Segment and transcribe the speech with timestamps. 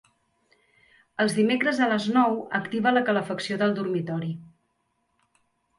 [1.25, 4.35] Els dimecres a les nou activa la calefacció del dormitori.